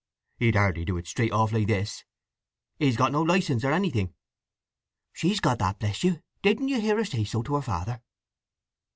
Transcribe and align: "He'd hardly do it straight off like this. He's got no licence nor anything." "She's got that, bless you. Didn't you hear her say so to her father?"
"He'd 0.39 0.55
hardly 0.55 0.83
do 0.83 0.97
it 0.97 1.05
straight 1.05 1.31
off 1.31 1.51
like 1.51 1.67
this. 1.67 2.05
He's 2.79 2.97
got 2.97 3.11
no 3.11 3.21
licence 3.21 3.61
nor 3.61 3.71
anything." 3.71 4.15
"She's 5.13 5.39
got 5.39 5.59
that, 5.59 5.77
bless 5.77 6.03
you. 6.03 6.23
Didn't 6.41 6.69
you 6.69 6.81
hear 6.81 6.97
her 6.97 7.05
say 7.05 7.23
so 7.23 7.43
to 7.43 7.53
her 7.53 7.61
father?" 7.61 8.01